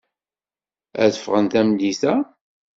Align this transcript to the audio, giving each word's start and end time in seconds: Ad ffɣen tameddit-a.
Ad 1.03 1.13
ffɣen 1.19 1.45
tameddit-a. 1.51 2.13